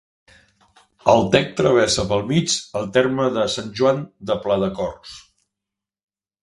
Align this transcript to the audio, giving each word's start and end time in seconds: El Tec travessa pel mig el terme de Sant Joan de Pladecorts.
El 1.13 1.21
Tec 1.35 1.51
travessa 1.59 2.05
pel 2.13 2.25
mig 2.31 2.57
el 2.81 2.89
terme 2.97 3.29
de 3.39 3.47
Sant 3.59 3.71
Joan 3.83 4.03
de 4.31 4.43
Pladecorts. 4.47 5.17